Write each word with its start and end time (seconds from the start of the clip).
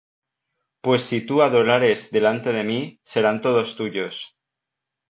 Pues 0.81 1.03
si 1.03 1.27
tú 1.27 1.43
adorares 1.43 2.09
delante 2.09 2.51
de 2.51 2.63
mí, 2.63 2.99
serán 3.03 3.39
todos 3.39 3.75
tuyos. 3.75 4.35